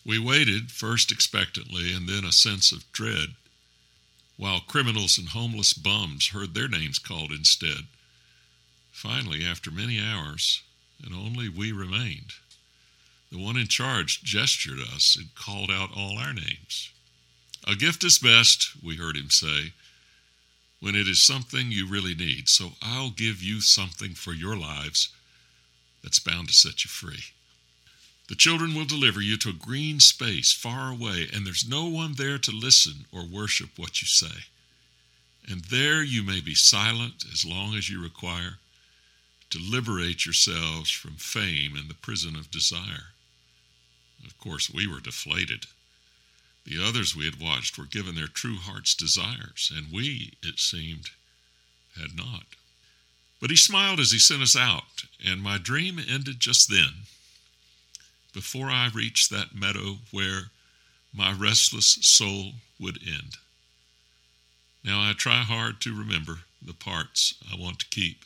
We 0.06 0.20
waited, 0.20 0.72
first 0.72 1.12
expectantly 1.12 1.94
and 1.94 2.08
then 2.08 2.24
a 2.24 2.32
sense 2.32 2.72
of 2.72 2.90
dread 2.92 3.36
while 4.38 4.60
criminals 4.60 5.18
and 5.18 5.30
homeless 5.30 5.74
bums 5.74 6.28
heard 6.28 6.54
their 6.54 6.68
names 6.68 7.00
called 7.00 7.32
instead. 7.32 7.88
Finally, 8.92 9.44
after 9.44 9.72
many 9.72 10.00
hours, 10.00 10.62
and 11.04 11.14
only 11.14 11.50
we 11.50 11.72
remained, 11.72 12.34
the 13.32 13.38
one 13.38 13.58
in 13.58 13.68
charge 13.68 14.24
gestured 14.24 14.80
us 14.80 15.16
and 15.20 15.34
called 15.36 15.72
out 15.72 15.90
all 15.96 16.18
our 16.18 16.34
names. 16.34 16.92
A 17.66 17.76
gift 17.76 18.04
is 18.04 18.20
best, 18.20 18.70
we 18.82 18.96
heard 18.96 19.18
him 19.18 19.30
say, 19.30 19.74
when 20.80 20.96
it 20.96 21.08
is 21.08 21.22
something 21.22 21.72
you 21.72 21.88
really 21.88 22.16
need. 22.16 22.50
So 22.50 22.72
I'll 22.82 23.10
give 23.10 23.42
you 23.42 23.62
something 23.62 24.14
for 24.14 24.34
your 24.34 24.56
lives 24.56 25.10
that's 26.04 26.20
bound 26.20 26.48
to 26.50 26.54
set 26.54 26.86
you 26.86 26.90
free. 26.90 27.24
The 28.30 28.36
children 28.36 28.76
will 28.76 28.86
deliver 28.86 29.22
you 29.22 29.38
to 29.38 29.50
a 29.50 29.54
green 29.54 30.00
space 30.00 30.52
far 30.52 30.92
away, 30.92 31.28
and 31.34 31.46
there's 31.46 31.68
no 31.68 31.86
one 31.88 32.14
there 32.14 32.38
to 32.38 32.52
listen 32.52 33.06
or 33.12 33.24
worship 33.26 33.70
what 33.78 34.02
you 34.02 34.08
say. 34.08 34.46
And 35.50 35.62
there 35.66 36.04
you 36.04 36.24
may 36.24 36.42
be 36.42 36.54
silent 36.54 37.24
as 37.32 37.46
long 37.46 37.76
as 37.76 37.90
you 37.90 38.04
require 38.04 38.58
to 39.50 39.60
liberate 39.60 40.26
yourselves 40.26 40.90
from 40.92 41.14
fame 41.14 41.78
and 41.78 41.90
the 41.90 41.94
prison 41.94 42.36
of 42.36 42.52
desire. 42.52 43.14
Of 44.26 44.38
course, 44.40 44.70
we 44.70 44.88
were 44.88 45.00
deflated. 45.00 45.68
The 46.68 46.84
others 46.84 47.16
we 47.16 47.24
had 47.24 47.40
watched 47.40 47.78
were 47.78 47.86
given 47.86 48.16
their 48.16 48.28
true 48.28 48.58
heart's 48.58 48.94
desires, 48.94 49.72
and 49.74 49.90
we, 49.90 50.34
it 50.44 50.60
seemed, 50.60 51.12
had 51.98 52.14
not. 52.14 52.44
But 53.40 53.52
he 53.52 53.56
smiled 53.56 54.02
as 54.02 54.12
he 54.12 54.20
sent 54.20 54.42
us 54.42 54.56
out, 54.56 55.06
and 55.24 55.42
my 55.42 55.58
dream 55.58 55.98
ended 55.98 56.42
just 56.42 56.70
then 56.70 57.06
before 58.34 58.70
I 58.70 58.90
reached 58.94 59.30
that 59.30 59.56
meadow 59.56 60.00
where 60.12 60.52
my 61.14 61.32
restless 61.32 62.00
soul 62.02 62.56
would 62.78 63.00
end. 63.02 63.38
Now 64.84 65.00
I 65.00 65.14
try 65.14 65.44
hard 65.44 65.80
to 65.82 65.98
remember 65.98 66.40
the 66.62 66.74
parts 66.74 67.36
I 67.50 67.56
want 67.56 67.80
to 67.80 67.90
keep 67.90 68.26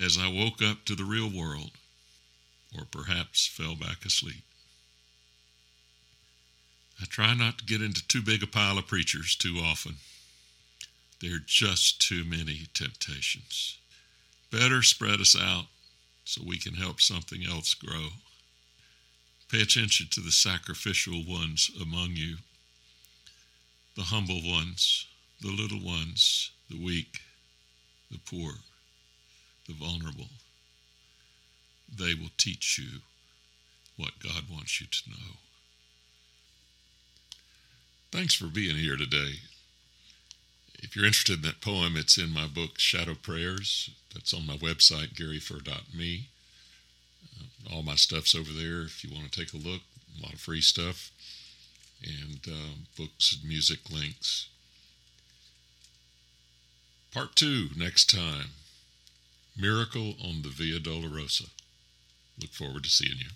as 0.00 0.16
I 0.16 0.28
woke 0.28 0.62
up 0.62 0.84
to 0.84 0.94
the 0.94 1.04
real 1.04 1.28
world, 1.28 1.72
or 2.78 2.84
perhaps 2.84 3.44
fell 3.44 3.74
back 3.74 4.04
asleep. 4.04 4.44
I 7.00 7.06
try 7.06 7.34
not 7.34 7.58
to 7.58 7.64
get 7.64 7.82
into 7.82 8.06
too 8.06 8.22
big 8.22 8.42
a 8.42 8.46
pile 8.46 8.78
of 8.78 8.86
preachers 8.86 9.34
too 9.34 9.58
often. 9.62 9.96
There 11.20 11.36
are 11.36 11.44
just 11.46 12.00
too 12.00 12.24
many 12.24 12.68
temptations. 12.74 13.78
Better 14.50 14.82
spread 14.82 15.20
us 15.20 15.36
out 15.38 15.66
so 16.24 16.42
we 16.44 16.58
can 16.58 16.74
help 16.74 17.00
something 17.00 17.44
else 17.44 17.74
grow. 17.74 18.08
Pay 19.50 19.62
attention 19.62 20.08
to 20.10 20.20
the 20.20 20.32
sacrificial 20.32 21.22
ones 21.26 21.70
among 21.80 22.10
you, 22.12 22.36
the 23.96 24.02
humble 24.02 24.40
ones, 24.42 25.06
the 25.40 25.50
little 25.50 25.80
ones, 25.80 26.50
the 26.70 26.82
weak, 26.82 27.20
the 28.10 28.18
poor, 28.18 28.52
the 29.66 29.74
vulnerable. 29.74 30.28
They 31.96 32.14
will 32.14 32.30
teach 32.36 32.78
you 32.78 33.00
what 33.96 34.18
God 34.22 34.44
wants 34.50 34.80
you 34.80 34.86
to 34.86 35.10
know. 35.10 35.36
Thanks 38.14 38.34
for 38.34 38.46
being 38.46 38.76
here 38.76 38.96
today. 38.96 39.40
If 40.74 40.94
you're 40.94 41.04
interested 41.04 41.38
in 41.38 41.42
that 41.42 41.60
poem, 41.60 41.96
it's 41.96 42.16
in 42.16 42.32
my 42.32 42.46
book, 42.46 42.78
Shadow 42.78 43.16
Prayers. 43.20 43.90
That's 44.14 44.32
on 44.32 44.46
my 44.46 44.56
website, 44.56 45.16
garyfurr.me. 45.16 46.28
Uh, 47.36 47.74
all 47.74 47.82
my 47.82 47.96
stuff's 47.96 48.32
over 48.32 48.52
there 48.52 48.82
if 48.82 49.02
you 49.02 49.12
want 49.12 49.32
to 49.32 49.40
take 49.40 49.52
a 49.52 49.56
look. 49.56 49.80
A 50.16 50.22
lot 50.22 50.32
of 50.32 50.38
free 50.38 50.60
stuff 50.60 51.10
and 52.04 52.38
uh, 52.46 52.74
books 52.96 53.36
and 53.36 53.48
music 53.48 53.90
links. 53.90 54.48
Part 57.12 57.34
two 57.34 57.70
next 57.76 58.08
time 58.10 58.50
Miracle 59.60 60.14
on 60.22 60.42
the 60.42 60.50
Via 60.50 60.78
Dolorosa. 60.78 61.48
Look 62.40 62.50
forward 62.50 62.84
to 62.84 62.90
seeing 62.90 63.18
you. 63.18 63.30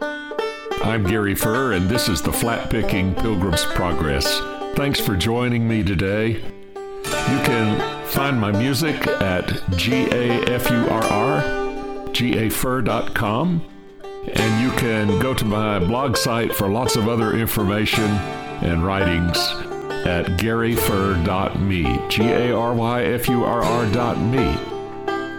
I'm 0.00 1.04
Gary 1.04 1.34
Furr, 1.34 1.72
and 1.72 1.88
this 1.88 2.08
is 2.08 2.22
the 2.22 2.32
Flat 2.32 2.70
Picking 2.70 3.14
Pilgrim's 3.14 3.64
Progress. 3.64 4.40
Thanks 4.74 5.00
for 5.00 5.16
joining 5.16 5.66
me 5.66 5.82
today. 5.82 6.34
You 6.34 7.40
can 7.44 8.06
find 8.06 8.40
my 8.40 8.52
music 8.52 9.06
at 9.06 9.60
G-A-F-U-R-R, 9.76 11.42
gafurr.com, 12.12 13.62
and 14.34 14.62
you 14.62 14.70
can 14.78 15.18
go 15.18 15.34
to 15.34 15.44
my 15.44 15.78
blog 15.80 16.16
site 16.16 16.54
for 16.54 16.68
lots 16.68 16.94
of 16.96 17.08
other 17.08 17.36
information 17.36 18.04
and 18.62 18.84
writings 18.84 19.36
at 20.06 20.26
garyfurr.me, 20.38 22.08
G-A-R-Y-F-U-R-R.me. 22.08 22.78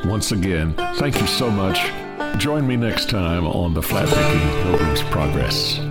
Once 0.10 0.32
again, 0.32 0.74
thank 0.96 1.20
you 1.20 1.28
so 1.28 1.50
much 1.50 1.92
Join 2.38 2.66
me 2.66 2.78
next 2.78 3.10
time 3.10 3.46
on 3.46 3.74
the 3.74 3.82
Flat 3.82 4.08
Picking 4.08 4.64
Pilgrim's 4.64 5.02
Progress. 5.04 5.89